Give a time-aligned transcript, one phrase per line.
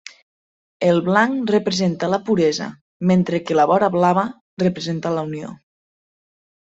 [0.91, 2.69] El blanc representa la puresa,
[3.11, 4.27] mentre que la vora blava
[4.65, 5.53] representa la Unió.